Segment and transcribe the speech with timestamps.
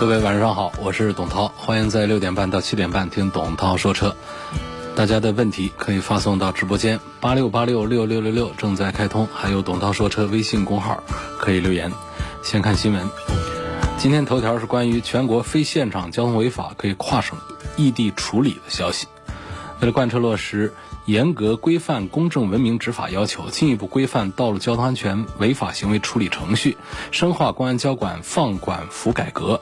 [0.00, 4.16] 各位晚上好，我是董涛，欢迎在六点半到七点半听董涛说车。
[4.96, 11.04] 大家的问题可以发送到直播间八六八六六六六六，正在开通，还有董涛说车微信公号
[11.38, 11.92] 可以留言。
[12.42, 13.10] 先看新闻，
[13.98, 17.36] 今天头条是关于全国非现场交通违法可以跨省
[17.76, 19.06] 异地处理的消息。
[19.80, 20.72] 为了贯彻落实。
[21.06, 26.76] 严格规范公正文明执法要求，进一步规范道路交通安全违法行为处理程序，
[27.10, 29.60] 深化公安交管放管服改革。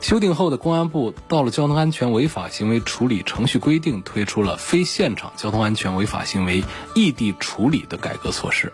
[0.00, 6.64] 修订后的公安部《道路交通安全违法行为处理程序规定》推出了非现场交通安全违法行为
[6.94, 8.72] 异地处理的改革措施，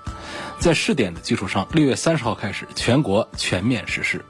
[0.58, 4.24] 在试点的基础上，六月三十号开始全国全面实施。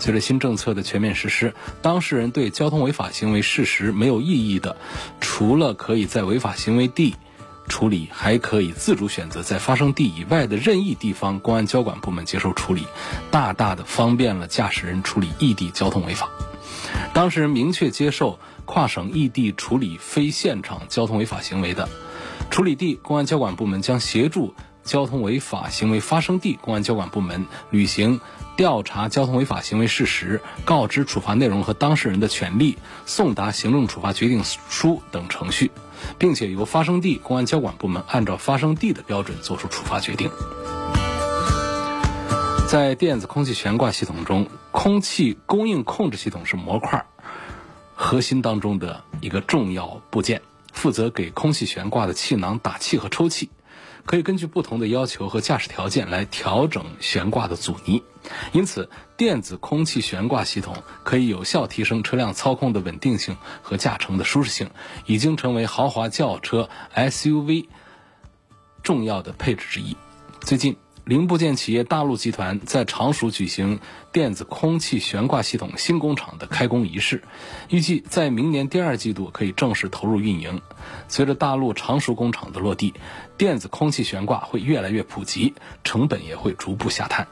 [0.00, 4.76] 随着新政策的全面实施，当事人对交通违法行为事实没有异议的，
[5.20, 7.14] 除了可以在违法行为地
[7.68, 12.84] 处理，还可以自主选择在发生地以外的任意地方公安交管部门接受处理，
[13.30, 16.30] 大大的方便了驾驶人处理异地交通违法。
[17.12, 21.88] 当事人明确接受跨省异地处理非现场交通违法行为的，
[22.50, 24.54] 处理地公安交管部门将协助
[24.90, 28.20] 交通违法行为发生地公安交管部门履行。
[28.56, 35.70] 调查交通违法行为事实、告知处罚内容和当事人的权利、送达行政处罚决定书等程序，
[36.18, 40.28] 并且由发生地公安交管部门按照发生地的标准作出处罚决定。
[42.68, 47.06] 在电子空气悬挂系统中，空气供应控制系统是模块
[47.94, 53.50] 核心当中的一个重要部件，负责给空气悬挂的气囊打气和抽气。
[54.04, 58.02] 可以根据不同的要求和驾驶条件来调整悬挂的阻尼，
[58.52, 64.70] 因此电子空气悬挂系统可以有效提升车辆操控的稳定性和驾乘的舒适性，
[65.06, 67.66] 已经成为豪华轿车 SUV
[68.82, 69.96] 重要的配置之一。
[70.40, 70.76] 最近。
[71.10, 73.80] 零部件企业大陆集团在常熟举行
[74.12, 77.24] 电子空气悬挂系统新工厂的开工仪式，
[77.68, 80.62] 预计在明年第二季度可以正式投入运营。
[81.08, 82.94] 随着大陆常熟工厂的落地，
[83.36, 87.26] 电子空气悬挂会越来越普及，成本也会逐步下探。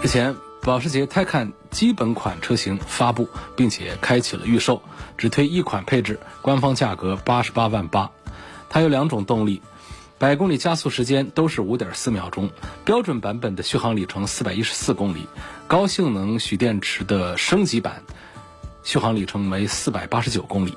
[0.00, 4.82] 日前，保时捷 Taycan 基本款车型发布，并且开启了预售，
[5.18, 8.12] 只推一款配置，官方价格八十八万八。
[8.68, 9.62] 它有两种动力。
[10.18, 12.50] 百公里加速时间都是五点四秒钟，
[12.86, 15.26] 标准版本的续航里程四百一十四公里，
[15.68, 18.02] 高性能蓄电池的升级版，
[18.82, 20.74] 续航里程为四百八十九公里。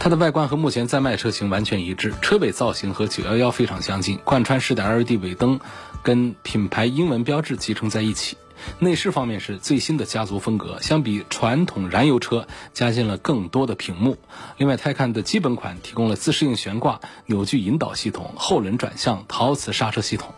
[0.00, 5.60] 它的外观和目前在卖车型完全一致，车尾造型和九幺幺非常相近，贯穿式的 LED 尾灯
[6.02, 8.36] 跟品牌英文标志集成在一起。
[8.78, 14.16] 内饰方面是最新的家族风格，相比传统燃油车加进了更多的屏幕。
[14.56, 20.34] 另外，泰看的基本款提供了自适应悬挂、扭矩引导系统、后轮转向、陶瓷刹车系统。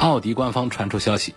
[0.00, 1.34] 奥迪官方传出消息，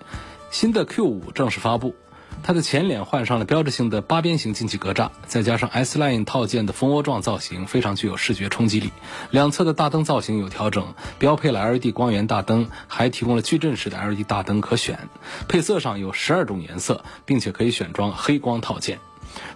[0.49, 1.95] 新的 Q5 正式发布。
[2.41, 8.91] 它的前脸换上了标志性的八边形进气格栅，再加上 S Line 套件的蜂窝状造型，非常具有视觉冲击力。
[9.31, 15.07] 两侧的大灯造型有调整，标配了 LED 光源大灯，还提供了矩阵式的 LED 大灯可选。
[15.47, 18.99] 配色上有十二种颜色，并且可以选装黑光套件。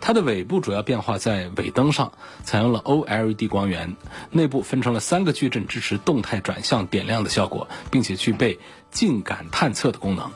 [0.01, 3.95] 它的尾部主要变化在尾灯上，采用了 OLED 光源，
[4.31, 10.31] 内部分成了三个矩阵，支持动态转向点亮的效果，并且具备近感探测的功能。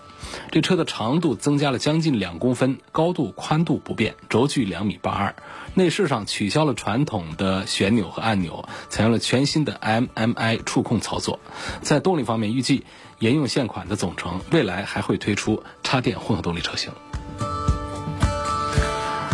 [0.52, 5.36] 这车的长度增加了将近两公分，高度宽度不变，轴距两米八二。
[5.74, 11.40] 内饰上取消了传统的旋钮和按钮，采用了全新的 MMI 触控操作。
[11.82, 12.86] 在动力方面，预计
[13.20, 16.92] 沿用现款的总成，未来还会推出插电混合动力车型。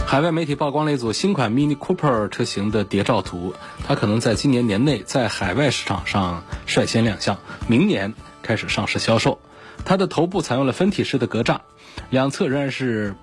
[0.05, 3.53] 海外媒体曝光了一组新款 Mini Cooper 车型的谍照图，
[3.85, 9.39] 它可能在今年年内在海外市场上率先亮相，明年开始上市销售。
[9.87, 11.61] 它的头部采用了分体式的格栅，
[12.09, 13.15] 两侧仍然是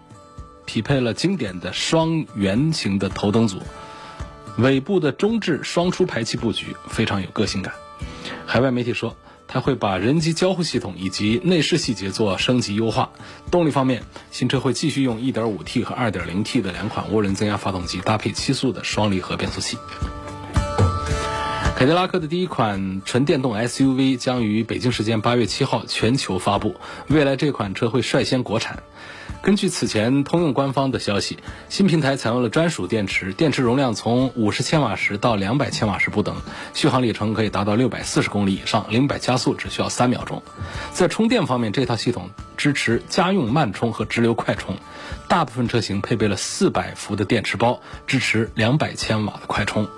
[0.65, 3.61] 匹配了经典的双圆形的头灯组，
[4.57, 7.75] 尾部的中置双出排气布局非常有个性感。
[8.47, 9.15] 海外媒体说，
[9.47, 13.11] 它会把人机交互系统以及内饰细节做升级优化。
[13.51, 19.77] 动力方面，新车会继续用 1.5T 和 2.0T 的两款涡轮增压发动机，搭配七速的双离合变速器。
[21.77, 26.77] 凯迪拉克的第一款纯电动 SUV 将于北京时间八月七号全球发布，
[27.09, 28.81] 未来这款车会率先国产。
[29.43, 31.37] 根据此前通用官方的消息，
[31.69, 36.37] 新平台采用了专属电池，电池容量从五十千瓦时到两百千瓦时不等，
[36.75, 40.43] 续航里程可以达到六百四十公里以上，零百加速只需要三秒钟。
[40.93, 44.77] 在充电方面，这套系统支持家用慢充和直流快充，
[45.29, 49.89] 大部分车型配备了四百伏的电池包，支持两百千瓦的快充。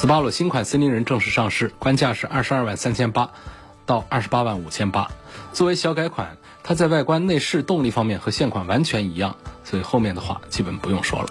[0.00, 3.32] 斯巴鲁新款森林人正式上市，官价是二十二万三千八
[3.84, 5.10] 到二十八万五千八，
[5.52, 6.38] 作为小改款。
[6.62, 9.34] 它在外观、内饰、动力方面和现款完全一样，
[9.64, 11.28] 所以后面的话基本不用说了。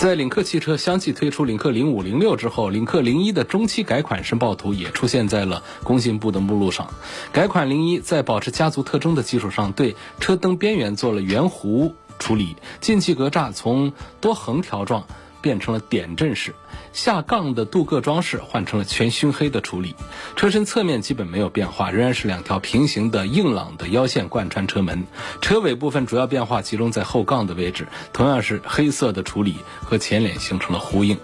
[0.00, 6.92] 在领克汽车相继推出领克零五、零六之后，领克零一的中期改款申报图也出现在了工信部的目录上。
[7.30, 15.06] 改款零一在保持家族特征的基础上，对车灯边缘做了圆弧处理，进气格栅从多横条状。
[15.40, 16.54] 变成了点阵式，
[16.92, 19.94] 下杠的镀铬装饰换成了全熏黑的处理，
[20.34, 25.04] 车身侧面基本没有变化，仍然是两条平行的硬朗的腰线贯穿车门。
[25.40, 31.18] 车尾部分主要变化集中在后杠的位置，同样是黑色的处理，和前脸形成了呼应。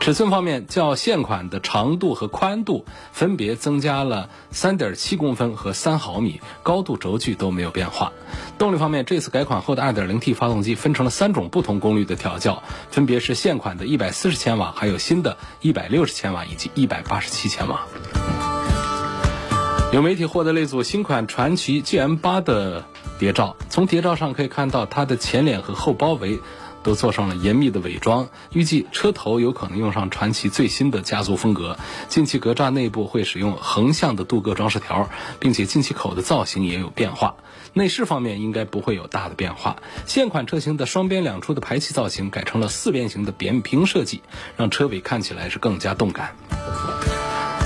[0.00, 8.12] 尺寸方面，较现款的长度和宽度分别增加了三点七公分和三毫米，高度轴距都没有变化。
[8.58, 17.86] 动力方面，这次改款后的二点零 T 发动机分成了三种不同功率的调教，分别是现款的一百四十千瓦，还有新的一百六十千瓦以及一百八十七千瓦。
[19.92, 22.84] 有媒体获得了一组新款传祺 GM 八的
[23.18, 26.40] 谍照，从谍照上可以看到它的前脸和后包围。
[26.82, 31.78] 都做上了严密的伪装，预计车头有可能用上传祺最新的家族风格，
[32.08, 37.36] 进气格栅内部会使用横向的镀铬装饰条，并且进气口的造型也有变化。
[37.72, 44.22] 内饰方面应该不会有大的变化，现款车型的双边两出的排气造型改成了四边形的扁平设计，
[44.56, 46.34] 让车尾看起来是更加动感。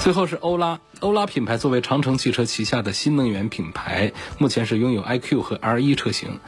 [0.02, 6.40] 最后是欧拉，欧拉品牌作为长城汽车旗下的新能源品牌，目前是拥有 iQ 和 R1 车型。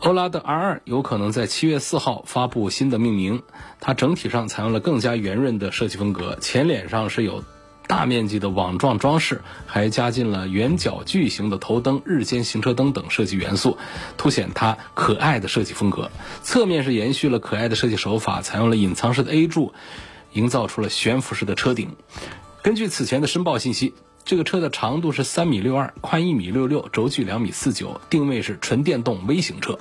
[0.00, 3.42] 欧拉的 R2 有可能在七月四号发布新的命名，
[3.80, 7.44] 它整体上采用了更加圆润的设计风格，前脸上是有
[7.86, 13.76] 大面积的网状装饰，还加进了圆角矩形的头灯、日间行车灯等设计元素，
[14.16, 16.10] 凸显它可爱的设计风格。
[16.42, 19.74] 侧面是延续了可爱的设计手法，采用了隐藏式的 A 柱，
[20.32, 21.96] 营造出了悬浮式的车顶。
[22.62, 23.94] 根据此前的申报信息。
[24.28, 29.78] 这个车的长度是三米六二，宽一米六六，轴距两米四九，定位是纯电动微型车。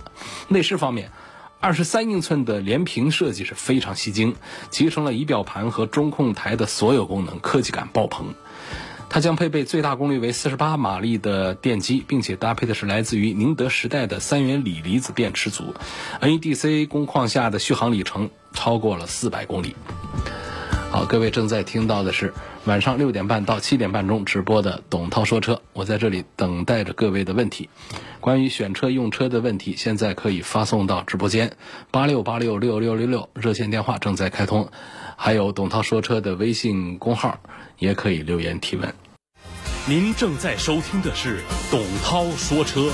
[0.48, 1.12] 内饰方面，
[1.60, 4.36] 二十三英寸的连屏设计是非常吸睛，
[4.70, 8.36] 集成了仪表盘和中控台的所有功能，科技感爆棚。
[9.10, 15.76] 它将配备最大功率为四十八马力的电机，并且搭配的是来自于宁德时代的三元锂离子电池组
[16.22, 19.76] ，NEDC 工况下的续航里程超过了四百公里。
[20.90, 22.34] 好，各位正在听到的是
[22.66, 27.70] 晚上六点半到七点半钟直播的董涛说车，我在这里等待着各位的问题。
[28.20, 31.56] 关于选车用车的问题，现在可以发送到直播间
[31.92, 34.72] 八六八六六六六六热线电话正在开通，
[35.18, 37.40] 还有董涛说车的微信公号
[37.78, 38.94] 也可以留言提问。
[39.86, 42.90] 您正在收听的是董涛说车。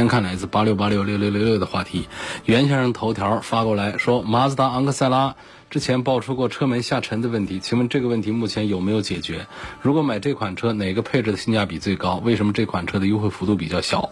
[0.00, 2.08] 先看来自八六八六六六六六的话题，
[2.46, 5.36] 袁先生头条发过来说，马自达昂克赛拉。
[5.68, 9.46] 之前爆出过车门下沉的问题，请问这个问题目前有没有解决？
[9.82, 12.14] 如果买这款车，哪个配置的性价比最高？
[12.14, 14.08] 为什么这款车的优惠幅度比较小？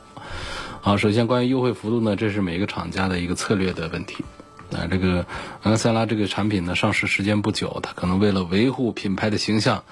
[0.82, 4.22] 好，首先关于优惠幅度呢，这是每个厂家的一个策略的问题。
[4.72, 5.24] 啊，这个
[5.62, 9.84] 昂克赛拉这个产品呢，上市时间不久，它可能为了维护品牌的形象，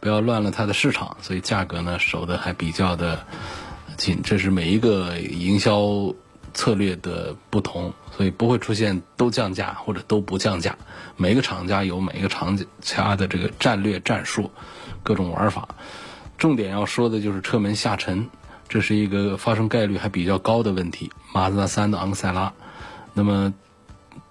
[0.00, 3.26] 不要乱了它的市场，所以价格呢守得还比较的
[3.96, 4.20] 紧。
[4.22, 6.14] 这是每一个营销。
[6.54, 10.76] 策略的不同，所以不会出现都降价或者都不降价。
[11.16, 14.50] 每个厂家有每个厂家的这个战略战术，
[15.02, 15.66] 各种玩法。
[16.36, 18.28] 重点要说的就是车门下沉，
[18.68, 21.10] 这是一个发生概率还比较高的问题。
[21.32, 22.52] 马自达三的昂克赛拉，
[23.14, 23.54] 那么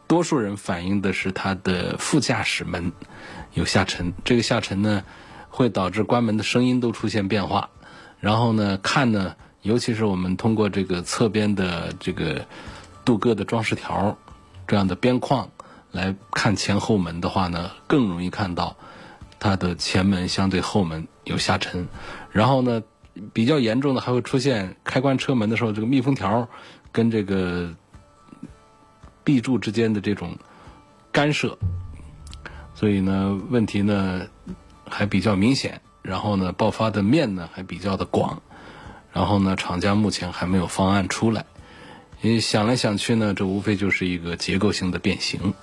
[0.06, 2.92] 多数人反映的是它的副驾驶门
[3.56, 5.04] 有下沉，这个下沉呢
[5.50, 7.72] 会导致关门的声音都出现变化。
[8.20, 9.36] 然后呢，看呢。
[9.62, 12.46] 尤其是我们通过这个侧边的这个
[13.06, 14.18] 镀铬的装饰条
[14.68, 15.50] 这样的边框
[15.92, 18.76] 来看前后门的话呢，更容易看到
[19.40, 21.88] 它的前门相对后门有下沉。
[22.32, 22.82] 然后呢，
[23.34, 26.48] 比较严重的还会出现开关车门的时候，这个密封条
[26.92, 27.76] 跟这个
[29.24, 30.38] 壁柱之间的这种
[31.12, 31.58] 干涉，
[32.74, 34.22] 所以呢，问题呢
[34.88, 35.82] 还比较明显。
[36.02, 38.42] 然后呢，爆发的面呢还比较的广。
[39.14, 41.46] 然后呢，厂家目前还没有方案出来，
[42.22, 45.54] 你想来想去呢，这无非就是一个结构性的变形。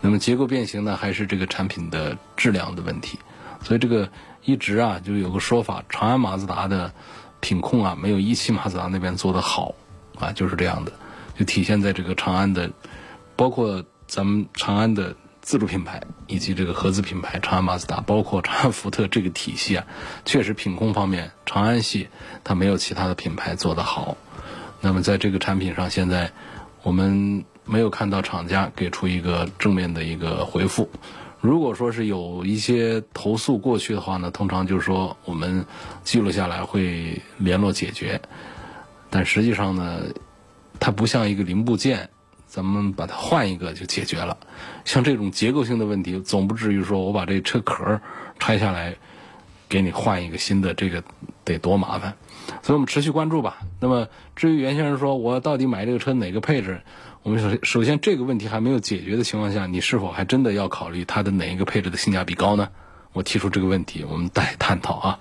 [0.00, 3.18] 那么结构变形呢，还是这个产品的质量的问题。
[3.62, 4.08] 所以这个
[4.44, 6.92] 一直啊，就有个说法，长安马自达的
[7.40, 9.74] 品控啊，没有一汽马自达那边做得好
[10.18, 10.92] 啊，就是这样的，
[11.38, 12.70] 就体现在这个长安的，
[13.34, 19.86] 包括咱们长安的自主品牌以及这个合资品牌长安马自达，包括长安福特这个体系啊，
[20.24, 22.08] 确实品控方面，长安系
[22.42, 24.16] 它没有其他的品牌做得好。
[24.80, 26.32] 那么在这个产品上，现在
[26.82, 30.90] 我们没有看到厂家给出一个正面的一个回复。
[31.40, 35.64] 如果说是有一些投诉过去的话呢，通常就是说我们
[36.02, 38.20] 记录下来会联络解决，
[39.10, 40.00] 但实际上呢，
[40.80, 42.10] 它不像一个零部件，
[42.46, 44.38] 咱们把它换一个就解决了。
[44.84, 48.00] 像这种结构性的问题，总不至于说我把这车壳
[48.38, 48.96] 拆下来
[49.68, 51.02] 给你换一个新的，这个
[51.44, 52.14] 得多麻烦。
[52.62, 53.58] 所以我们持续关注吧。
[53.80, 56.80] 那么至于袁先生说我到底买这个车哪个配置？
[57.22, 62.68] 我们首首先这个问题还没有解决的情况下，你是否还真的要考虑它的哪一个配置的性价比高呢？
[63.12, 65.18] 我提出这个问题，我们待探讨啊。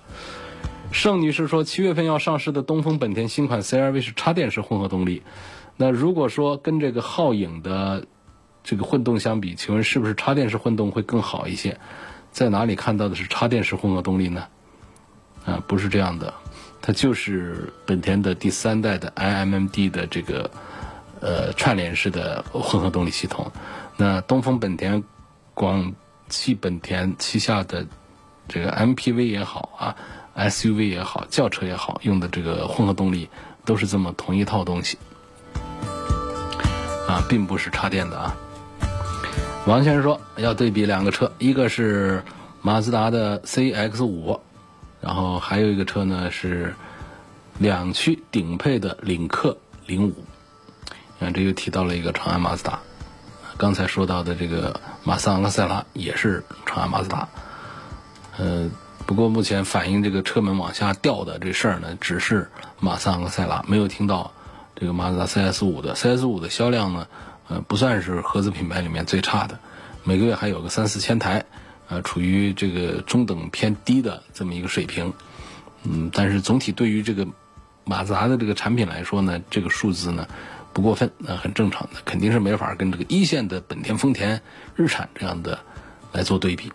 [0.91, 5.24] 盛女士说，七月份要上市的东风本田新款 CR-V 是插电式混合动力，
[5.77, 8.05] 那如果说跟这个皓影的
[8.63, 11.77] 这个混动相比，请问是不是插电式混动会更好一些？
[12.32, 14.48] 在哪里看到的是插电式混合动力呢？
[15.46, 16.34] 啊，不是这样的，
[16.82, 20.50] 它就是本田的第三代的 iMMD 的这个。
[21.22, 23.50] 呃，串联式的混合动力系统，
[23.98, 25.01] 那东风本田、
[25.55, 25.91] 广
[26.27, 27.88] 汽本田旗下的
[28.48, 29.96] 这个 MPV 也好啊
[30.36, 33.27] ，SUV 也好，轿车也好，用的这个混合动力
[33.63, 35.00] 都是这么同一套东西
[37.08, 38.36] 啊，并不是插电的啊。
[39.65, 42.24] 王先生说要对比两个车，一个是
[42.62, 44.39] 马自达的 CX 五，
[45.01, 46.75] 然后还有一个车呢是
[47.58, 50.13] 两驱顶配的领克零五。
[51.20, 52.80] 看，这又提到了一个长安马自达。
[53.58, 57.27] 刚才说到的这个马自昂克赛拉也是长安马自达。
[58.38, 58.70] 呃，
[59.06, 62.51] 不过目前反映这个车门往下掉的这事儿呢，只是
[62.82, 64.32] 马自昂克赛拉，没有听到
[64.75, 65.96] 这个马自达 CS 五的。
[65.96, 67.08] CS 五的销量呢，
[67.48, 69.60] 呃，不算是合资品牌里面最差的，
[70.03, 71.46] 每个月还有个三四千台，
[71.88, 75.13] 呃，处于这个中等偏低的这么一个水平。
[75.84, 77.27] 嗯，但是总体对于这个
[77.84, 80.27] 马自达的这个产品来说呢，这个数字呢。
[80.74, 84.41] 不过分，那很正常的，肯定是没法跟这个一线的本田、丰田、
[84.75, 85.60] 日产这样的
[86.12, 86.70] 来做对比。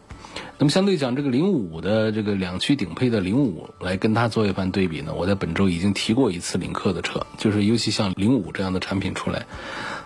[0.61, 5.15] 那么相对讲，这个零五的这个两驱顶配的零五来跟它做一番对比呢？
[5.15, 9.47] 我在本周已经提过一次领克的车，就是尤其像零五这样的产品出来。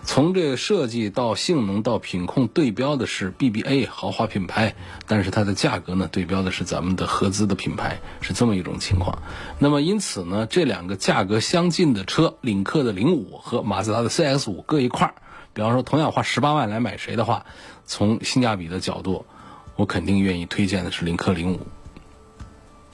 [0.03, 4.75] 从这个设计到性能到品控对标的是 BBA 豪华品牌，
[5.07, 9.23] 但是它的价格呢对标的是咱们的合资的品牌，是这么一种情况。
[9.59, 15.15] 那么因此呢，这两个价格相近的车，领克的零五和马自达的 CX 五各一块儿，
[15.53, 17.45] 比方说同样花十八万来买谁的话，
[17.85, 19.25] 从性价比的角度，
[19.75, 21.59] 我肯定愿意推荐的是领克零五。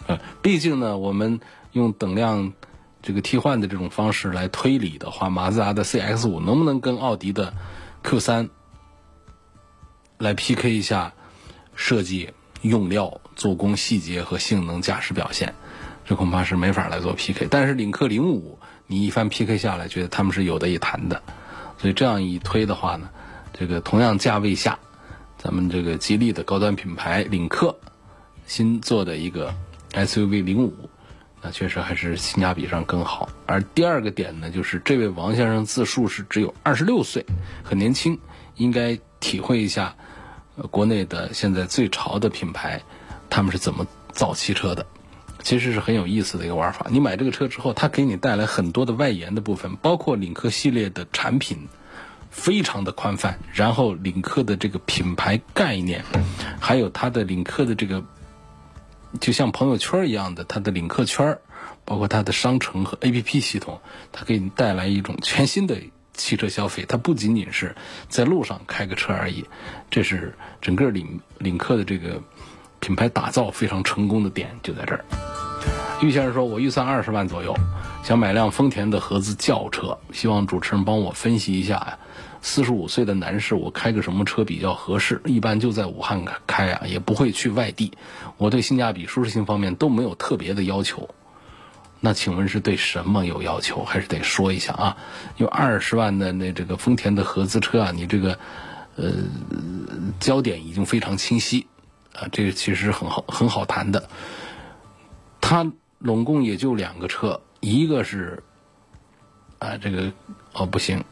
[0.08, 1.40] 呃，毕竟呢，我们
[1.72, 2.54] 用等量。
[3.04, 7.52] 这个替换的这种方式来推理的话，马自达的 CX 五能不能跟奥迪的
[8.04, 8.52] Q 三
[10.20, 11.12] 来 PK 一下
[11.74, 12.30] 设计、
[12.62, 15.56] 用料、做工细节和性能、驾驶表现？
[16.06, 17.48] 这恐怕是没法来做 PK。
[17.50, 21.24] 但是领克零五，你一番 PK 下来，觉得他们是有的一谈的。
[21.80, 23.10] 所以这样一推的话呢，
[23.52, 24.78] 这个同样价位下，
[25.43, 27.75] 咱们这个吉利的高端品牌领克
[28.45, 29.51] 新做的一个
[29.91, 30.71] SUV 零五。
[31.41, 33.27] 那确实还是性价比上更好。
[33.48, 37.25] 而第二个点呢，就是这位王先生自述是只有二十六岁，
[37.63, 38.19] 很年轻，
[38.57, 39.95] 应该体会一下，
[40.69, 42.79] 国内的现在最潮的品牌，
[43.27, 44.86] 他们是怎么造汽车的。
[45.41, 46.86] 其实是很有意思的一个玩法。
[46.91, 51.67] 你买这个车之后，它给你带来很多的外延的部分，包括领克系列的产品，
[52.32, 53.38] 非常的宽泛。
[53.54, 56.04] 然后领克的这个品牌概念，
[56.60, 58.04] 还有它的领克的这个。
[59.20, 61.38] 就像朋友圈一样的，它的领克圈
[61.84, 65.78] 包括它的商城和 APP 系统，它给你带来一种全新的
[66.14, 66.86] 汽车消费。
[66.88, 67.76] 它不仅仅是
[68.08, 69.44] 在路上开个车而已，
[69.90, 72.24] 这是整个领领克的这个
[72.80, 75.04] 品牌打造非常成功的点就在这儿。
[76.01, 77.55] 玉先生说：“我预算二十万左右，
[78.03, 82.00] 想买辆丰田的合资轿车，希望主持人帮我分析一下呀。”
[82.41, 85.22] 四十五岁的男士，我开个什么车比较合适？
[85.25, 87.91] 一般就在武汉开啊，也不会去外地。
[88.38, 91.08] 我对性价比、舒适性方面都没有特别的要求。
[92.00, 93.84] 那请问是对什么有要求？
[93.84, 94.98] 还是得说一下啊？
[95.38, 98.39] 有二十万的那这个丰田的合资车啊，你这个
[98.96, 99.12] 呃
[100.20, 101.67] 焦点已经非常清晰
[102.15, 104.10] 啊，这个其实很好很好谈的。
[105.39, 108.41] 他拢共也就两个车，一个是
[109.60, 110.12] 啊，这个
[110.53, 111.03] 哦不行，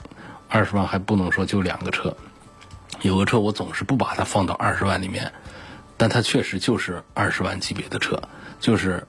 [0.48, 2.16] 二十万还不能说就两个车，
[3.02, 5.32] 有个车我总是不把它放到二十万里面，
[5.96, 8.20] 但它确实就是二十万级别的车，
[8.60, 9.06] 就是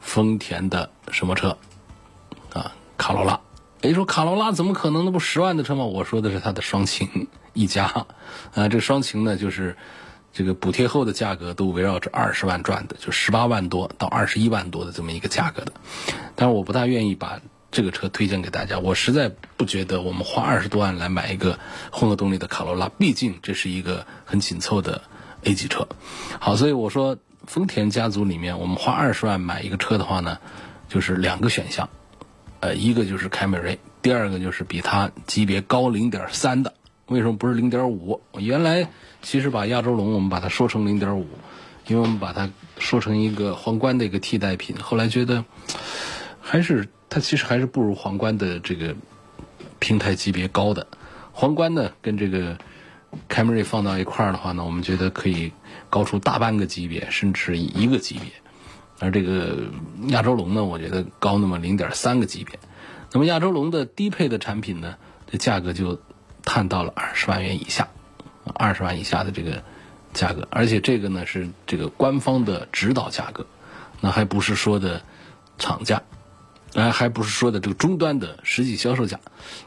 [0.00, 1.56] 丰田的什么车
[2.52, 3.38] 啊，卡罗拉。
[3.82, 5.04] 哎，说卡罗拉怎么可能？
[5.04, 5.84] 那不十万的车吗？
[5.84, 7.84] 我说的是它的双擎一加，
[8.54, 9.76] 啊，这双擎呢就是
[10.32, 15.72] 这个补贴后的价格都围绕着二十万转的，就十八万多到二十一万多的这么一个价格的。
[16.36, 21.58] 但是我不大愿意把这个车推荐给大家，我实在不觉得我们花二十多万来买一个
[21.90, 25.02] 混合动力的卡罗拉，毕竟这是一个很紧凑的
[25.44, 25.88] A 级车。
[26.40, 30.38] 好，所以我说丰田家族里面，我们花二十万买一个车的话呢，
[30.88, 31.88] 就是两个选项。
[32.60, 36.74] 呃，一个就是凯美瑞，第二个就是比它级别高零点三的。
[37.06, 38.20] 为什么不是零点五？
[38.36, 38.90] 原来
[39.22, 41.26] 其实把亚洲龙我们把它说成零点五，
[41.86, 44.76] 因为我们把它说成一个皇冠的一个替代品。
[44.80, 45.44] 后来觉得
[46.40, 48.94] 还是它其实还是不如皇冠的这个
[49.78, 50.86] 平台级别高的。
[51.32, 52.58] 皇冠呢跟这个
[53.28, 55.52] 凯美瑞放到一块儿的话呢，我们觉得可以
[55.88, 58.30] 高出大半个级别，甚至一个级别。
[59.00, 59.56] 而这个
[60.08, 62.58] 亚洲龙呢，我觉得高那么零点三个级别。
[63.12, 64.96] 那么亚洲龙的低配的产品呢，
[65.30, 66.00] 这价格就
[66.42, 67.88] 探到了二十万元以下，
[68.54, 69.62] 二十万以下的这个
[70.12, 70.46] 价格。
[70.50, 73.46] 而且这个呢是这个官方的指导价格，
[74.00, 75.02] 那还不是说的
[75.58, 76.02] 厂价，
[76.74, 79.20] 哎，还不是说的这个终端的实际销售价。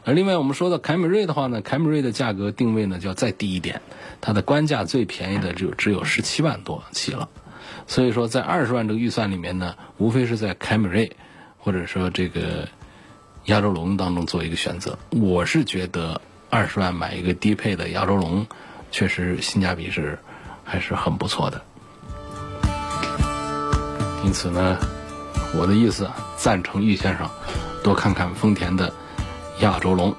[0.05, 3.81] 而另外我们说到凯美瑞的话呢，凯美瑞的价格定位呢就要再低一点，
[4.21, 7.29] 它的官价最便宜的就只有十七万多起了。
[7.87, 11.15] 所以说，在二十万这个预算里面呢，无非是在凯美瑞
[11.57, 12.67] 或者说这个
[13.45, 14.97] 亚洲龙当中做一个选择。
[15.09, 18.45] 我是觉得二十万买一个低配的亚洲龙，
[18.91, 20.19] 确实性价比是
[20.63, 21.61] 还是很不错的。
[24.23, 24.77] 因此呢，
[25.55, 26.07] 我的意思
[26.37, 27.27] 赞成玉先生
[27.83, 28.93] 多看看丰田的
[29.61, 30.15] 亚洲龙。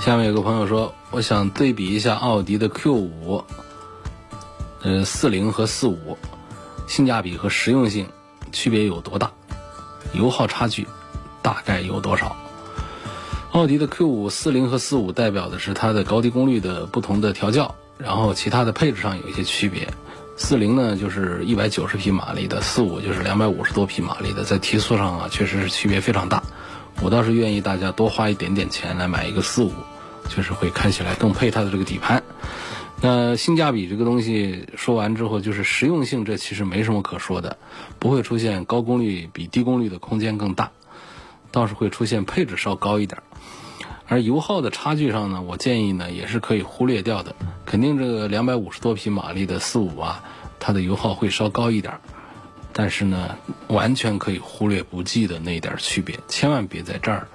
[0.00, 3.44] 下面有个朋友说，我想对比一下奥迪的 Q 五，
[4.82, 6.18] 呃，四零和四五，
[6.88, 8.08] 性价比和实用性
[8.50, 9.30] 区别有多大？
[10.12, 10.86] 油耗差距
[11.42, 12.36] 大概有多少？
[13.52, 19.88] 奥迪的 Q 五、四零和四五代表的是它的高低功率的不同的调教，然后其他的配置上有一些区别。
[20.36, 26.42] 四零呢就是一百九十匹马力的，四五就是两百五十多匹马力的，在提速上啊确实是区别非常大。
[27.02, 29.72] 我倒是愿意大家多花一点点钱来买一个四五，
[30.28, 32.22] 确实会开起来更配它的这个底盘。
[33.02, 37.56] 那性价比这个东西说完之后，就是实用性，这其实没什么可说的，
[37.98, 40.70] 不会出现高功率比低功率的空间更大，
[41.50, 43.22] 倒是会出现配置稍高一点。
[44.06, 47.34] 而油耗的差距上呢，我建议呢也是可以忽略掉的。
[47.64, 50.22] 肯定这个两百五十多匹马力的四五啊，
[50.58, 51.94] 它的油耗会稍高一点。
[52.72, 53.36] 但是呢，
[53.68, 57.28] 完全可以忽略不计的那一点区别，千万别在这儿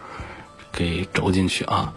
[0.72, 1.94] 给轴进去啊！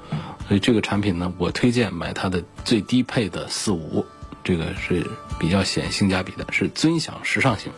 [0.49, 4.07] 所以这个产品呢，我推荐买它的最低配的四五，
[4.43, 5.07] 这个是
[5.39, 7.71] 比较显性价比的，是尊享时尚型。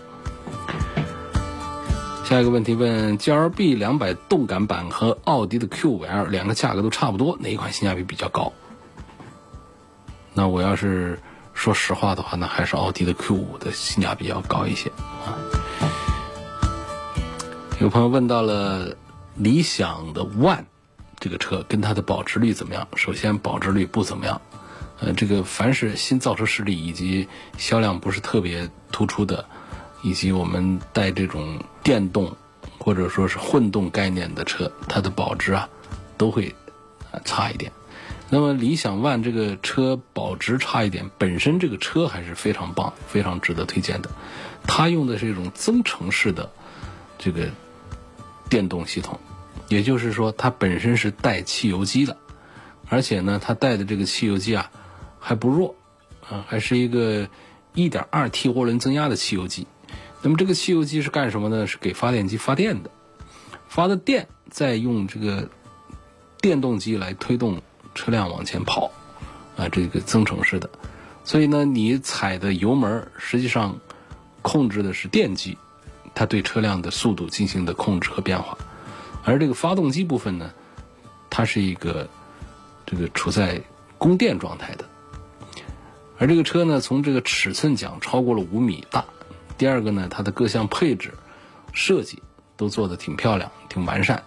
[2.24, 8.52] 下一个问题问：G L B 两百动感版和奥迪的 Q 五 L 两个价格都差不多，哪一款性价比比较高？
[10.32, 11.18] 那我要是
[11.54, 14.90] 说实话的话，那还是奥迪的 Q 五的性价比要高一些
[15.26, 15.34] 啊。
[17.80, 18.94] 有朋友问到了
[19.34, 20.66] 理想的 ONE
[21.20, 22.88] 这个车跟它的保值率怎么样？
[22.96, 24.40] 首先保值率不怎么样，
[24.98, 27.28] 呃，这个凡是新造车势力以及
[27.58, 29.44] 销量不是特别突出的，
[30.02, 32.34] 以及我们带这种电动
[32.78, 35.68] 或者说是混动概念的车，它的保值啊
[36.16, 36.54] 都会
[37.12, 37.70] 啊差一点。
[38.30, 44.10] 那么理想 ONE 这个车保值差一点，本身这个车还是非常棒、非常值得推荐的。
[44.66, 46.50] 它用的是一种增程式的
[47.18, 47.48] 这个。
[48.50, 49.20] 电动系统，
[49.70, 52.18] 也就是说，它本身是带汽油机的，
[52.88, 54.70] 而且呢，它带的这个汽油机啊
[55.18, 55.74] 还不弱，
[56.28, 57.26] 啊，还是一个
[57.74, 59.66] 1.2T 涡轮增压的汽油机。
[60.20, 61.66] 那么这个汽油机是干什么呢？
[61.66, 62.90] 是给发电机发电的，
[63.68, 65.48] 发的电再用这个
[66.40, 67.62] 电动机来推动
[67.94, 68.90] 车辆往前跑，
[69.56, 70.68] 啊，这个增程式的。
[71.24, 73.78] 所以呢，你踩的油门实际上
[74.42, 75.56] 控制的是电机。
[76.12, 78.58] 它对车辆的速度进行的控制和变化，
[79.30, 80.52] 而这个发动机部分呢，
[81.30, 82.08] 它是一个
[82.84, 83.62] 这个处在
[83.96, 84.84] 供电状态的。
[86.18, 89.04] 而这个车呢，从这个尺寸讲超过了五米大。
[89.56, 91.14] 第二个呢，它的各项配置
[91.72, 92.22] 设计
[92.56, 94.22] 都做的挺漂亮、挺完善，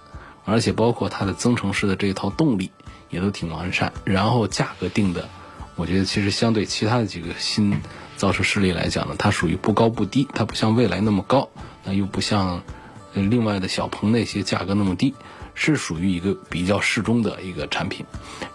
[0.46, 2.72] 而且包括它的增程式的这一套动力
[3.10, 3.92] 也都挺完善。
[4.06, 5.28] 然后价格定的
[5.76, 7.80] 我觉得其实相对其他的几个新
[8.16, 11.50] 造车势力来讲呢，它属于不高不低，它不像蔚来那么高，
[11.84, 12.63] 那又不像
[13.13, 15.13] 另外的小鹏那些价格那么低，
[15.54, 18.06] 是属于一个比较适中的一个产品。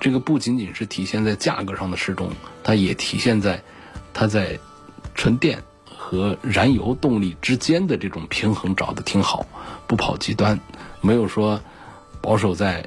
[0.00, 2.30] 这个不仅仅是体现在价格上的适中，
[2.62, 3.62] 它也体现在
[4.12, 4.58] 它在
[5.14, 9.46] 纯电和燃油动力之间的这种平衡找的挺好，
[9.86, 10.58] 不跑极端，
[11.00, 11.60] 没有说
[12.20, 12.84] 保守在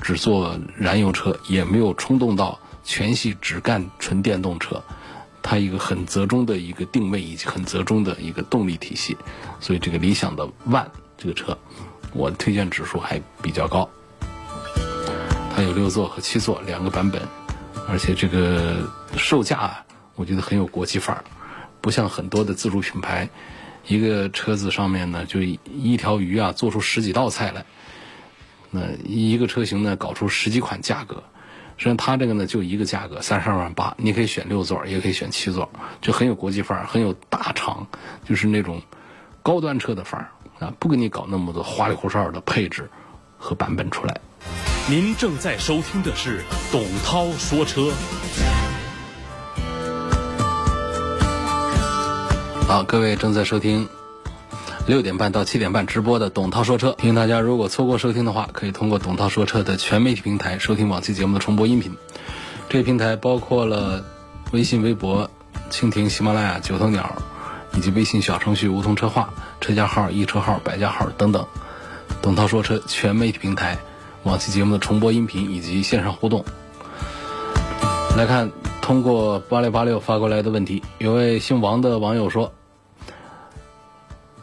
[0.00, 2.58] 只做燃油车，也没有冲动到。
[2.82, 4.82] 全系只干纯电动车，
[5.42, 9.16] 它一个很折中的一个定位以及很折中的一个动力体系，
[9.58, 11.56] 所以这个理想的 ONE 这个车，
[12.12, 13.88] 我推荐指数还比较高。
[15.54, 17.20] 它有六座和七座两个版本，
[17.88, 21.24] 而且这个售价啊我觉得很有国际范儿，
[21.80, 23.28] 不像很多的自主品牌，
[23.86, 27.64] 一个车子上面呢就一条鱼啊做出十几道菜来，
[28.70, 31.22] 那一个车型呢搞出十几款价格。
[31.80, 35.70] 实际上，它这个呢就一个价格，三十二万八，你可以选六座，也可以选七座，
[36.02, 37.86] 就很有国际范儿，很有大厂，
[38.28, 38.82] 就是那种
[39.42, 42.90] 高端车的范儿啊，不给你搞那么多花里胡哨的配置
[43.38, 44.20] 和版本出来。
[44.90, 47.90] 您正在收听的是董涛说车。
[52.68, 53.88] 好，各位正在收听。
[54.90, 61.94] 六点半到七点半直播的董涛说车，提醒大家，如果错过收听的话，可以通过董涛说车的全媒体平台收听往期节目的重播音频。
[62.68, 64.04] 这个平台包括了
[64.50, 65.30] 微信、微博、
[65.70, 67.22] 蜻蜓、喜马拉雅、九头鸟，
[67.76, 71.46] 以及微信小程序梧桐车话、车架号、易车号、百家号等等。
[72.20, 73.78] 董涛说车全媒体平台
[74.24, 76.44] 往期节目的重播音频以及线上互动。
[78.16, 78.50] 来看
[78.82, 82.52] 通过八六八六发过来的问题，有位姓王的网友说。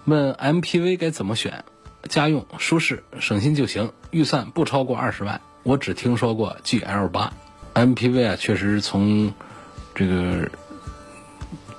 [0.07, 1.65] 问 MPV 该怎么选？
[2.07, 5.41] 家用、舒适、省心就行，预算不超过二十万。
[5.63, 7.33] 我只听说过 GL 八
[7.73, 9.33] MPV 啊，确实从
[9.93, 10.49] 这个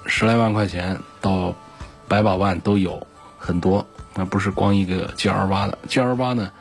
[0.05, 1.55] 十来万块钱到
[2.07, 3.07] 百把万都有
[3.39, 5.79] 很多，那不是光一个 GL 八的。
[5.89, 6.53] GL 八呢，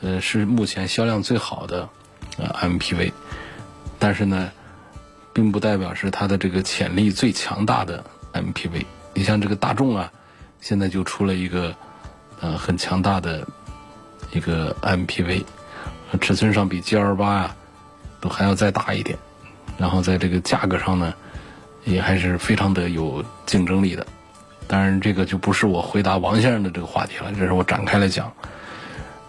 [0.00, 1.88] 呃，是目前销量最好的
[2.36, 3.12] 呃 MPV，
[4.00, 4.50] 但是呢，
[5.32, 8.84] 并不代表是它的这个潜力最强大的 MPV。
[9.14, 10.12] 你像这个大众啊。
[10.66, 11.72] 现在就出了一个，
[12.40, 13.46] 呃，很强大的
[14.32, 15.44] 一个 MPV，
[16.20, 17.56] 尺寸上比 GL 八啊
[18.20, 19.16] 都还要再大一点，
[19.78, 21.14] 然后在这个价格上呢，
[21.84, 24.04] 也还是非常的有竞争力的。
[24.66, 28.32] 当然，这个就不是我回答王先生的这个话题了，这是我展开来讲。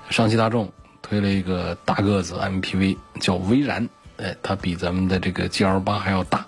[0.09, 0.67] 上汽大众
[1.03, 6.43] 推了一个大个子 MPV，叫威然，哎，它比咱们的这个 GL 八还要大，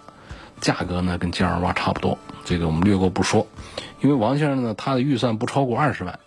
[0.59, 3.45] 价格呢跟 GL 八差不多，这个我们略过不说。
[4.01, 6.19] 因为王先生呢，他的预算不超过二十万，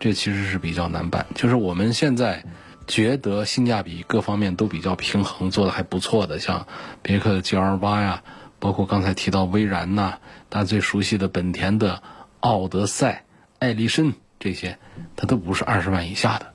[0.00, 1.26] 这其实是比较难办。
[1.34, 2.44] 就是我们现在
[2.86, 6.66] 觉得性价比各方面都比较平衡，做的还不错的，像
[7.00, 8.22] 别克的 GL 八呀，
[8.58, 10.14] 包括刚才提到威然呐，
[10.48, 12.02] 大家最熟悉的本田的
[12.40, 13.24] 奥德赛、
[13.60, 14.78] 艾力绅这些，
[15.14, 16.46] 它都不是二十万以下的。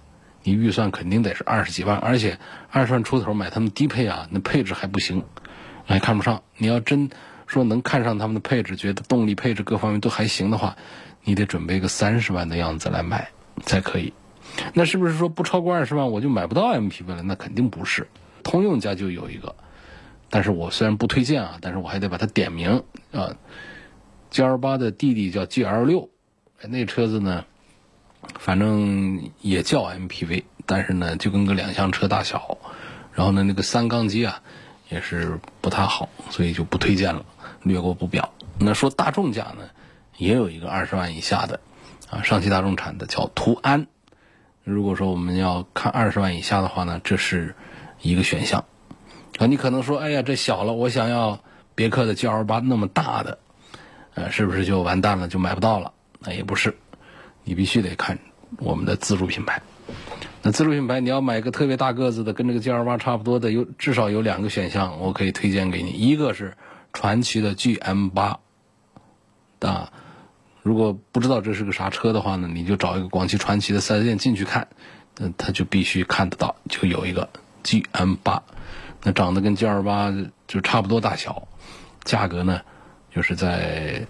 [0.44, 5.24] 你预算肯定得是二十几万，而且二十万出头买他们低配啊，那配置还不行，
[5.86, 6.44] 还看不上。
[6.58, 7.10] 你要真。
[7.48, 10.78] 说能看上他们的配置，觉得动力配置各方面都还行的话，
[11.24, 13.30] 你得准备个三十万的样子来买
[13.64, 14.14] 才可以。
[14.74, 17.24] 那是不是说不超过二十万我就买不到 MPV 了？
[17.24, 18.08] 那肯定不是。
[18.44, 19.56] 通用家就有一个，
[20.30, 23.36] 但是我虽然不推荐啊，但是我还得把它点名啊。
[24.32, 26.10] GL 八的弟弟叫 GL 六，
[26.68, 27.46] 那车子呢，
[28.40, 32.58] 反正也叫 MPV，但是呢就跟个两厢车大小，
[33.14, 34.42] 然后呢那个三缸机啊
[34.90, 37.26] 也是不太好，所以就不推荐了。
[37.64, 38.34] 略过不表。
[38.60, 39.70] 那说大众家呢，
[40.18, 41.60] 也有一个二十万以下的，
[42.10, 43.88] 啊，上汽大众产的叫途安。
[44.64, 47.56] 如果说我们要看二十万以下的话呢，这是
[48.02, 48.66] 一个选项。
[49.38, 51.40] 啊，你可能说，哎呀，这小了，我想要
[51.76, 53.38] 别克的 GL 八那么大的，
[54.16, 55.94] 呃，是不是就完蛋了，就买不到了？
[56.20, 56.76] 那也不是，
[57.44, 58.18] 你必须得看
[58.58, 59.62] 我们的自主品牌。
[60.42, 66.58] 那自主品牌，你要买个特别大个子的，跟这个 GL 八差不多的，有至少有两个选项，我可以推荐给你，一个是。
[66.94, 68.40] 传祺的 GM 八，
[69.60, 69.92] 啊，
[70.64, 74.68] 如果不知道这是个啥车的话呢，你就找一个广汽传祺的四 S 店进去看，
[75.18, 77.30] 那他就必须看得到，就有一个
[77.64, 78.42] GM 八，
[79.04, 80.14] 那长得跟 GL 八
[80.48, 81.48] 就差不多大小，
[82.04, 82.62] 价格呢，
[83.14, 84.06] 就是在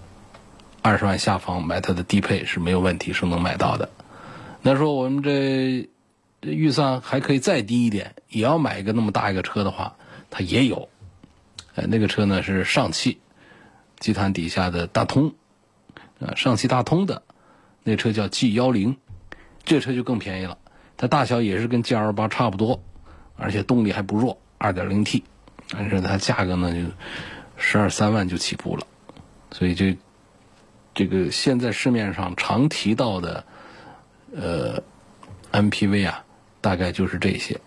[0.82, 3.90] 二十万下方买它的低配是没有问题，是能买到的。
[4.62, 5.90] 那说我们这
[6.42, 9.96] 预算还可以再低一点，也要买一个那么大一个车的话，
[10.30, 10.90] 它也有。
[11.78, 13.20] 呃，那个车呢是上汽
[14.00, 15.36] 集团底下的大通，
[16.20, 17.22] 啊，上汽大通的
[17.84, 18.98] 那车叫 G 幺零，
[19.63, 20.58] 这车就更便宜了，
[20.98, 22.82] 它大小也是跟 G L 八差不多，
[23.36, 25.24] 而且动力还不弱，二点零 T，
[25.70, 26.90] 但是它价格呢就
[27.58, 28.88] 十二三万就起步了，
[29.52, 29.96] 所以这
[30.96, 33.46] 这个现在市面上常提到的
[34.36, 34.82] 呃
[35.52, 36.26] MPV 啊，
[36.60, 37.62] 大概就是这些。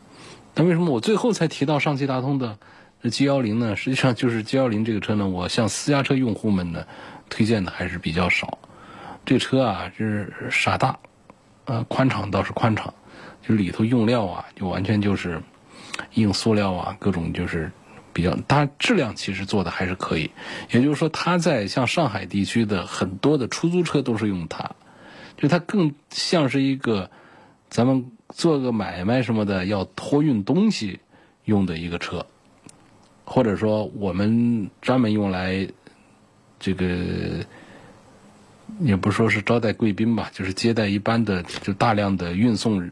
[0.56, 2.58] 那为什么我最后才提到上汽大通的
[3.02, 3.76] 这 G 幺零呢？
[3.76, 6.86] 实际上就是 G 幺零这个车呢，我向私家车用户们呢
[7.28, 8.58] 推荐的还是比较少。
[9.24, 10.98] 这车啊就是傻大，
[11.64, 12.92] 呃，宽敞倒是宽敞，
[13.46, 15.40] 就里头用料啊，就完全就是
[16.14, 17.70] 硬塑料啊，各种就是
[18.12, 20.30] 比较，它质量其实做的还是可以。
[20.70, 24.70] 也就是说，它在像上海地区的很多的出租车都是用它，
[25.36, 27.10] 就它更像是一个
[27.68, 28.10] 咱们。
[28.32, 31.00] 做个买卖什么的要托运东西
[31.46, 32.24] 用的一个车，
[33.32, 35.68] 或者说我们专门用来
[36.58, 37.46] 这个
[38.80, 42.90] 也不说是招待贵宾吧，就是接待一般的就大量的运送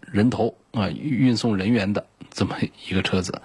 [0.00, 2.56] 人头啊运送人员的这么
[2.88, 3.40] 一个车子。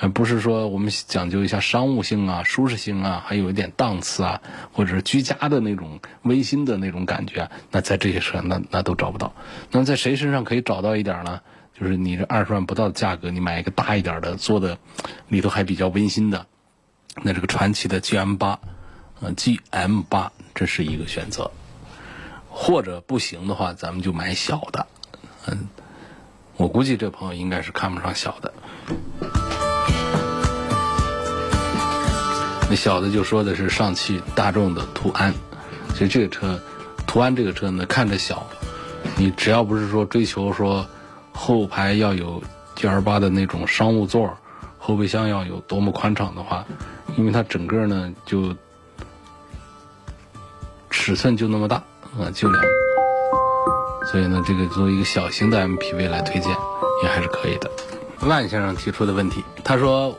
[0.00, 9.32] 呃，不是说我们讲究一下商务性啊、舒适性啊，还有一点档次啊，或者是居家的那种温馨的那种感觉，那在这些车那那都找不到。
[9.70, 11.40] 那在谁身上可以找到一点呢？
[11.80, 14.78] 就是你这二十万不到的价格，你买一个大一点的，做的
[15.28, 16.46] 里头还比较温馨的，
[17.22, 18.58] 那这个传奇的 GM 八，
[19.20, 21.50] 呃，GM 八这是一个选择。
[22.50, 24.86] 或者不行的话，咱们就买小的。
[25.46, 25.68] 嗯，
[26.56, 28.52] 我估计这朋友应该是看不上小的。
[32.68, 35.32] 那小的就说的是上汽大众的途安，
[35.92, 36.60] 其实这个车，
[37.06, 38.44] 途安这个车呢看着小，
[39.16, 40.84] 你只要不是说追求说
[41.38, 42.42] 后排要有
[42.74, 44.36] G L 八的那种商务座，
[44.76, 46.64] 后备箱要有多么宽敞的话，
[47.16, 48.56] 因为它整个呢就
[50.90, 51.76] 尺寸就那么大
[52.18, 52.62] 啊，就两，
[54.10, 56.50] 所以呢这个作为一个小型的 M P V 来推荐
[57.04, 57.70] 也还是可以的。
[58.22, 60.18] 万先生提出的问题，他说。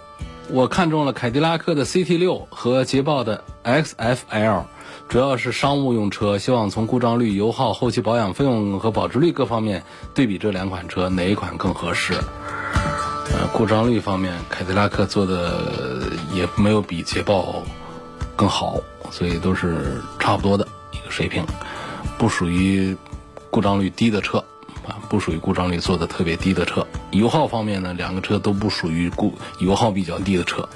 [0.52, 4.64] 我看中了凯迪拉克的 CT 六和捷豹的 XFL，
[5.10, 12.14] 主要是商务用车，希望从故障率、油耗、后期保养费用和保值率各方面对比这两款车，哪一款更合适？
[12.14, 17.64] 呃，故障率方面，凯迪拉克做的也没有比捷豹
[18.36, 21.44] 更好，所以都是差不多的一个水平，
[22.20, 22.96] 不属于
[23.50, 24.44] 故障率低的车。
[25.08, 30.68] 不属于故障率做的特别低的车，油耗方面呢，两个车都不属于故油耗比较低的车，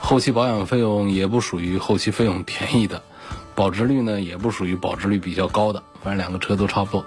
[0.00, 3.02] 后期保养费用也不属于后期费用便宜的，
[3.54, 7.04] 保值率呢也不属于保值率比较高的，反正两个车都差不多。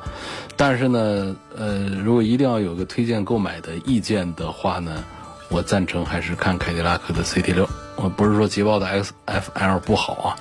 [0.55, 5.03] 但是呢，呃，如果一定要有个推荐购买的意见的话呢，
[5.49, 7.67] 我赞成还是看凯迪拉克的 CT 六。
[7.97, 10.35] 我不是说捷豹的 XFL 不好啊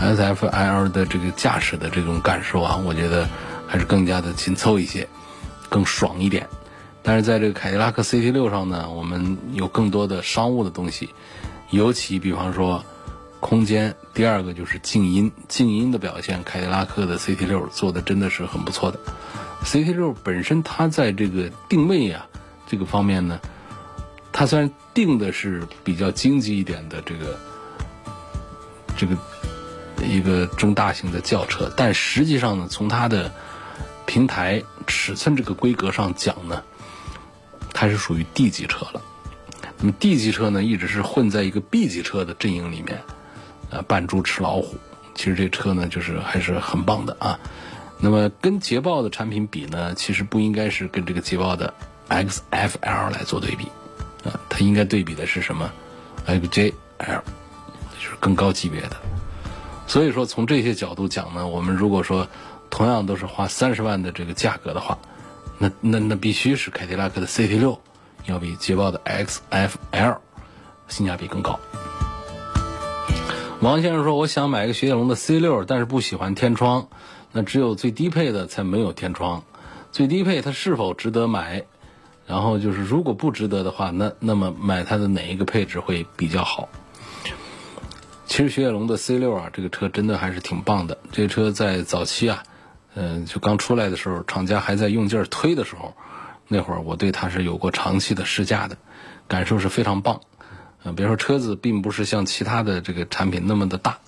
[0.00, 3.28] ，XFL 的这个驾驶的这种感受啊，我觉得
[3.66, 5.06] 还是更加的紧凑一些。
[5.68, 6.48] 更爽一点，
[7.02, 11.10] 但是在这个凯迪拉克 CT 六上呢，我们有更多的商务的东西，
[11.70, 12.84] 尤其比方说
[13.40, 18.98] 空间，第二个就是静音，静音的表现，凯迪拉克的 CT 六做的真的是很不错的。
[19.64, 22.26] CT 六本身它在这个定位呀
[22.66, 23.40] 这个方面呢，
[24.32, 27.38] 它虽然定的是比较经济一点的这个
[28.96, 29.16] 这个
[30.04, 33.32] 一个中大型的轿车，但实际上呢，从它的
[34.06, 36.62] 平台尺寸这个规格上讲呢，
[37.72, 39.02] 它是属于 D 级车了。
[39.78, 43.02] 那么 D 级车呢，一直是混在一个 B 级车的阵营里面，
[43.70, 44.76] 呃，扮猪吃老虎。
[45.14, 47.38] 其实这车呢，就是还是很棒的啊。
[47.98, 51.72] 那么跟捷豹的产品比呢，其实不应该是跟这个捷豹的
[52.08, 53.64] XFL 来做对比
[54.24, 55.70] 啊，它应该对比的是什么
[56.26, 58.96] ？XJL，就是更高级别的。
[59.86, 62.26] 所以说，从这些角度讲呢，我们如果说。
[62.68, 64.98] 同样都是花三十万的这个价格的话，
[65.56, 67.80] 那那那必须是凯迪拉克的 CT 六
[68.26, 70.18] 要比捷豹的 XFL
[70.88, 71.58] 性价比更高。
[73.62, 76.88] 王先生说：“我想买一个雪铁龙的 C 六，但是不喜欢天窗，
[77.32, 79.44] 那只有最低配的才没有天窗。
[79.92, 81.64] 最低配它是否值得买？
[82.26, 86.68] 然后就是如果不值得的话，那那么买它的哪一个配置会比较好？”
[88.26, 90.98] 其实雪铁龙的 C 六啊，这个车真的还是挺棒的。
[91.10, 92.42] 这个车在早期啊。
[92.94, 95.94] 嗯，就刚出来的时候，厂家还在用劲儿推的时候，
[96.48, 98.78] 那会儿我对它是有过长期的试驾的，
[99.28, 100.20] 感受是非常棒。
[100.94, 103.98] 比如说车子并不是像其他的这个产品那么的大，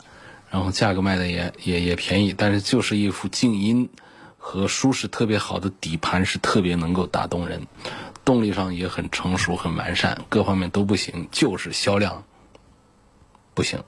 [0.51, 3.88] 然后价格卖的也也也便宜，但是就是一副静音
[4.37, 7.67] 和舒适特别好的底盘是特别能够打动人，
[8.25, 12.25] 动力上也很成熟很完善，各方面都不行，就是销量
[13.55, 13.83] 不行。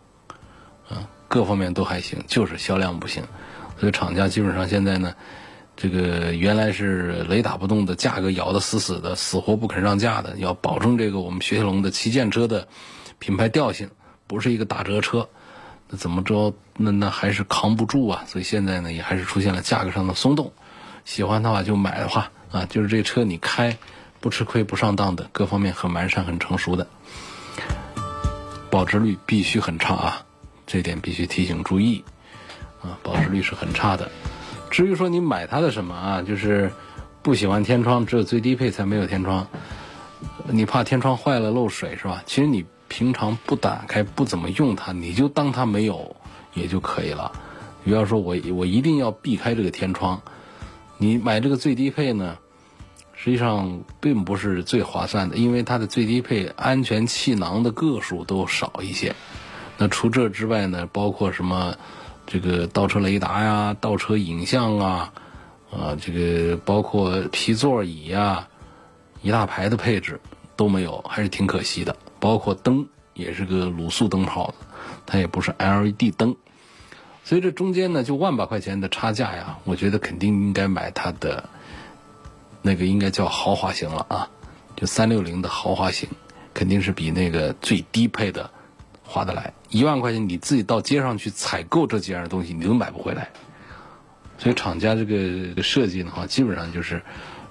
[0.90, 3.22] 嗯，各方面都还行，就是销量不行。
[3.78, 5.14] 所以厂家基本上现在呢，
[5.82, 12.68] 这个原来是雷打不动的，价格咬得死死的，死活不肯让价的，要保证这个我们雪铁龙的旗舰车的
[13.18, 13.88] 品牌调性，
[14.26, 15.26] 不是一个打折车，
[15.88, 18.24] 那怎么着，那那还是扛不住啊。
[18.26, 20.52] 所以现在呢，也还是出现了价格上的松动。
[21.06, 23.74] 喜欢的话就买的话啊，就是这车你开
[24.20, 26.86] 不吃亏不上当的，各方面很完善很成熟的，
[28.68, 30.26] 保值率必须很差啊，
[30.66, 32.04] 这点必须提醒注意
[32.82, 34.10] 啊，保值率是很差的。
[34.70, 36.70] 至于说你买它的什么啊，就是
[37.22, 39.48] 不喜欢天窗，只有最低配才没有天窗，
[40.48, 42.22] 你怕天窗坏了漏水是吧？
[42.24, 46.14] 其实你平常不打开不怎么用它，你就当它没有
[46.54, 47.32] 也就可以了。
[47.84, 50.22] 不要说我我一定要避开这个天窗，
[50.98, 52.38] 你买这个最低配呢，
[53.12, 59.14] 实际上并不是最划算的，因为它的最低配安全气囊的个数都少一些。
[59.78, 61.74] 那除这之外呢，包括什么？
[62.32, 65.12] 这个倒车雷达呀，倒车影像啊，
[65.72, 68.46] 啊，这个包括皮座椅呀，
[69.20, 70.20] 一大排的配置
[70.54, 71.96] 都没有，还是挺可惜的。
[72.20, 74.64] 包括灯也是个卤素灯泡子，
[75.06, 76.36] 它也不是 LED 灯。
[77.24, 81.48] 所以这中间呢，就万把块钱的差价呀，我觉得肯定应该买它的
[82.62, 84.30] 那个应该叫豪华型了啊，
[84.76, 86.08] 就三六零的豪华型，
[86.54, 88.48] 肯定是比那个最低配的。
[89.10, 93.30] 划得来，一万块钱你自己到街上去采购这几样东西，你都买不回来。
[94.38, 97.02] 所以厂家这个设计的话，基本上就是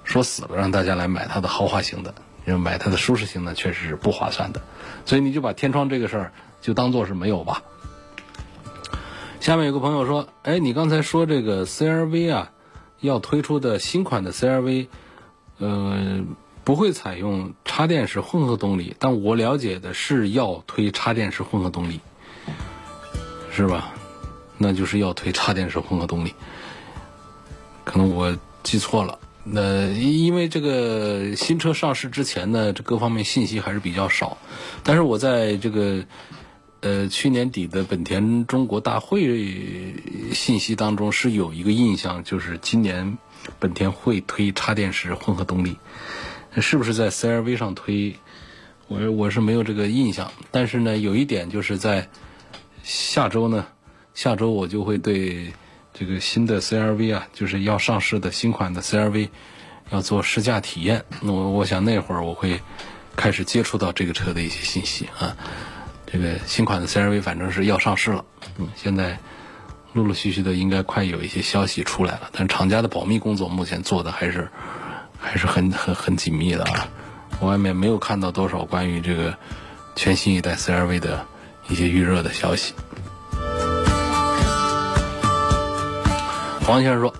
[0.02, 2.14] 说死了让大家来买它的豪华型的，
[2.46, 4.62] 因为买它的舒适型的确实是不划算的。
[5.04, 7.62] 所以你就把天窗这个事儿就当做是没有吧。
[9.38, 12.52] 下面有个朋友说：“哎，你刚才说这个 CRV 啊，
[13.00, 14.88] 要推出的新款的 CRV，
[15.58, 16.24] 呃。”
[16.70, 21.98] 不会采用插电式混合动力，但我了解的是要推插电式混合动力，
[23.50, 23.92] 是吧？
[24.56, 26.32] 那就是要推插电式混合动力，
[27.82, 29.18] 可能我记错了。
[29.42, 34.38] 那因为这个新车上市之前呢，这各方面信息还是比较少。
[34.84, 36.04] 但是我在这个
[36.82, 39.96] 呃去年底的本田中国大会
[40.32, 43.18] 信息当中是有一个印象，就是今年
[43.58, 45.76] 本田会推插电式混合动力。
[46.60, 48.16] 是不是在 CRV 上推？
[48.88, 50.32] 我我是没有这个印象。
[50.50, 52.08] 但是呢，有一点就是在
[52.82, 53.66] 下周呢，
[54.14, 55.52] 下周我就会对
[55.94, 59.28] 这个新的 CRV 啊，就是要上市的新款的 CRV
[59.90, 61.04] 要做试驾体验。
[61.20, 62.60] 那我我想那会儿我会
[63.14, 65.36] 开始接触到这个车的一些信息啊。
[66.04, 68.24] 这个新款的 CRV 反正是要上市了，
[68.58, 69.16] 嗯，现在
[69.92, 72.28] 陆陆续续的应该快有一些消息出来了。
[72.32, 74.48] 但厂家的保密工作目前做的还是。
[75.20, 76.88] 还是很很很紧密的啊！
[77.38, 79.34] 我外面没有看到多少关于这个
[79.94, 81.24] 全新一代 CRV 的
[81.68, 82.74] 一些预热的消息。
[86.66, 87.14] 黄先生说：“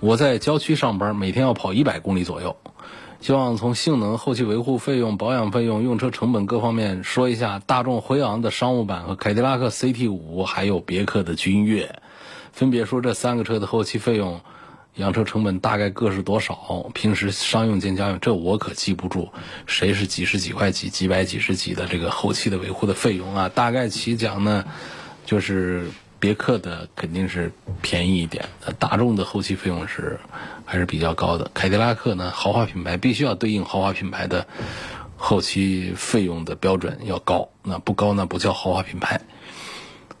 [0.00, 2.56] 我在郊区上班，每天要跑一百公里左右，
[3.20, 12.00] 希望从性能、后期维护费用、保养费用、用车成本各方面说一下大众辉昂的商务版和凯迪拉克 CT 五，还有别克的君越，
[12.52, 14.40] 分别说这三个车的后期费用。”
[14.96, 16.90] 养车成本大概各是多少？
[16.92, 19.30] 平时商用兼家用，这我可记不住，
[19.66, 23.48] 谁是几十几块几、几百几十几的这个后期的维护的费用啊？
[23.48, 24.64] 大概其讲呢，
[25.24, 28.48] 就是别克的肯定是便宜一点，
[28.80, 30.18] 大众的后期费用是
[30.64, 31.48] 还是比较高的。
[31.54, 34.48] 凯迪拉克呢，豪华品牌必须要对应豪华品牌的
[35.16, 39.20] 后期费用的标准要高，那不高那不叫豪华品牌。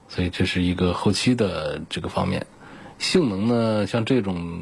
[0.08, 2.46] 所以这是一个后期的这个方面。
[2.98, 4.60] 性能呢，像这种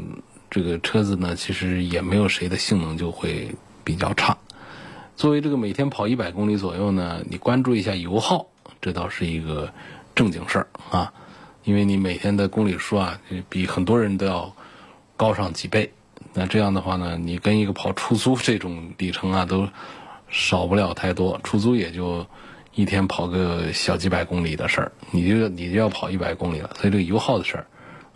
[0.50, 4.36] 这个车子呢，其实也没有谁的性能就会比较差。
[5.16, 8.46] 作为这个每天跑一百公里左右呢，你关注一下油耗，
[8.82, 9.72] 这倒是一个
[10.14, 11.12] 正经事儿啊。
[11.64, 13.18] 因为你每天的公里数啊，
[13.48, 14.54] 比很多人都要
[15.16, 15.90] 高上几倍。
[16.34, 19.66] 那这样的话呢，你跟一个跑出租这种里程啊，都
[20.28, 21.40] 少不了太多。
[21.42, 22.26] 出租也就
[22.74, 26.70] 一天跑个小几百公里的事儿，你就你就要跑一百公里了。
[26.76, 27.66] 所以这个油耗的事儿。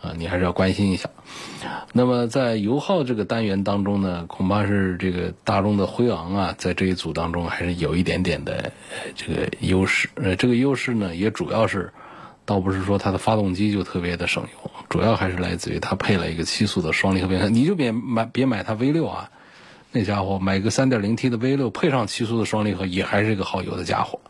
[0.02, 1.10] 啊，你还是要关心一下。
[1.92, 8.72] 那么在油耗这个单元当中呢，恐怕是这个大众的辉昂啊，在这一组当中还是有一点点的
[9.14, 10.08] 这个优势。
[10.14, 11.92] 呃，这个优势呢，也主要是，
[12.46, 17.54] 倒不是说它的发动机就特别的省油，主要还是来自于它配了一个七速的双离合变速箱。
[17.54, 19.30] 你就别买别买它 V 六啊，
[19.92, 24.20] 那家伙买个三点零 T 的 V 六配上七速的双离合，也还是一个耗油的家伙。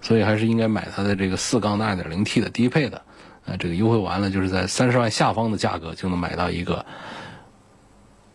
[0.00, 3.02] 所以还是应该买它的这个四缸的二点零 T 的低配的。
[3.46, 6.86] 啊，这个优惠完了，就是在三十万下方的价格就能买到一个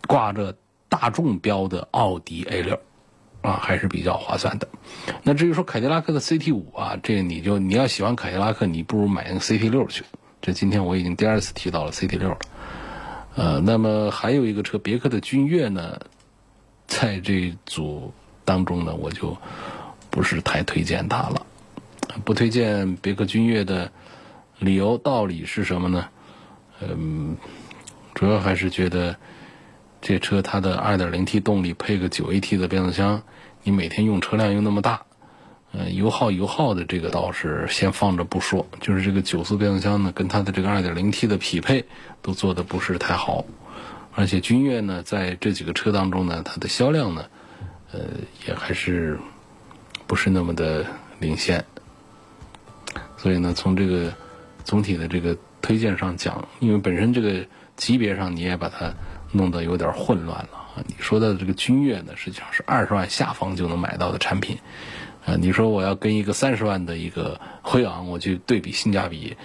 [0.07, 0.55] 挂着
[0.87, 2.79] 大众标的奥迪 A 六，
[3.41, 4.67] 啊，还是比较划算的。
[5.23, 10.03] 那至于说凯迪拉克的 CT 五啊，这个你就你要喜欢凯迪拉克，你不如买那个 CT 六去。
[10.41, 12.37] 这今天我已经第二次提到了 CT 六了。
[13.35, 15.99] 呃，那么还有一个车，别克的君越呢，
[16.87, 18.13] 在这组
[18.45, 19.37] 当中呢，我就
[20.09, 21.45] 不是太推荐它了。
[22.25, 23.91] 不推荐别克君越的
[24.59, 26.07] 理由道理是什么呢？
[26.81, 27.35] 嗯，
[28.13, 29.15] 主要还是觉得
[30.01, 33.21] 这车它的 2.0T 动力配个 9AT 的变速箱，
[33.63, 35.01] 你每天用车量又那么大，
[35.73, 41.85] 呃，油耗油耗的这个倒是先放着不说，就是这个九速变速箱呢，跟它的这个 2.0T 的匹配
[42.21, 43.43] 都做的不是太好，
[44.15, 47.25] 而且君越呢，在这几个车当中呢，它的销量呢，
[47.91, 47.99] 呃，
[48.47, 49.19] 也还是
[50.07, 50.85] 不是那么的
[51.19, 51.63] 领先。
[53.17, 54.13] 所以呢，从这个
[54.69, 57.43] 总体的这个推荐上讲，因为本身这个
[57.75, 58.93] 级别上你也把它
[59.31, 60.85] 弄得有点混乱了啊。
[60.85, 64.59] 你说的这个君越呢，实际上是二十万下方就能买到的产品
[65.25, 65.33] 啊。
[65.41, 69.35] 你说我要跟一个三十万的一个辉昂，我去对比性价比，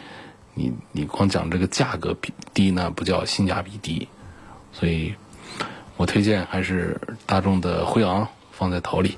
[0.53, 4.07] 你你光讲这个价格比低呢，不叫性价比低。
[4.73, 5.15] 所以
[5.97, 9.17] 我推荐还是大众的辉昂放在头里，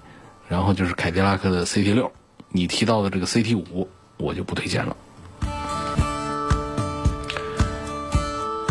[0.49, 2.13] 然后就是凯迪拉克的 CT 六，
[2.51, 3.89] 你提到的这个 CT 五。
[4.19, 4.97] 我就不推荐了。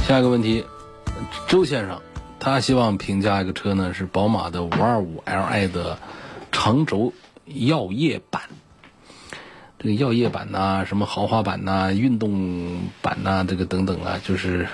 [0.08, 0.64] 下一个问题，
[1.48, 2.00] 周先生，
[2.40, 5.98] 他希望评价一个车呢，是宝马的五二五 Li 的
[6.52, 7.12] 长轴
[7.46, 8.44] 耀夜版。
[9.80, 14.68] 这个耀夜版呐，什么豪华版呐、运动版呐，这个等等啊，就是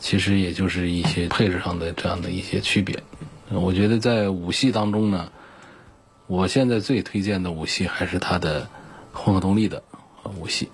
[0.00, 3.00] 其实也就是一些配置上的这样的一些区别。
[3.48, 5.30] 我觉得在五系当中呢，
[6.26, 8.68] 我现在最推荐的五系还是它的。
[9.14, 9.82] 混合动力的
[10.40, 10.70] 五系，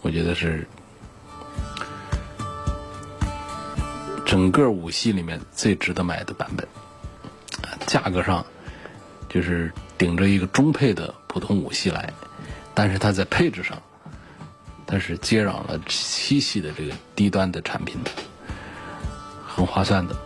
[0.00, 0.68] 我觉得是
[4.24, 6.66] 整个五系里面最值得买的版本。
[7.86, 8.44] 价格上
[9.28, 12.12] 就是顶着一个中配的普通五系来，
[12.72, 13.80] 但是它在配置上，
[14.86, 17.96] 它是接壤了七系的这个低端的产品，
[19.46, 20.16] 很划算的。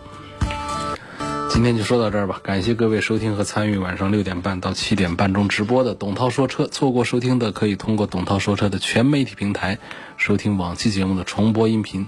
[1.51, 6.69] 今天就说到这儿吧，感谢各位收听和参与晚上六点半到七点半中直播的董涛说车。
[6.69, 9.79] 错过收听的，可以通过董涛说车的全媒体平台
[10.17, 12.07] 收听往期节目的重播音频。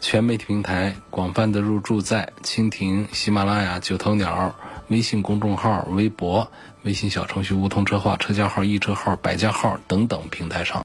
[0.00, 4.56] 全媒体平台广泛的入驻在蜻蜓、喜马拉雅、九头鸟、
[4.88, 6.50] 微信公众号、微博、
[6.82, 10.76] 微信小程序梧桐车话、车架号、易车号、百家号等等平台上。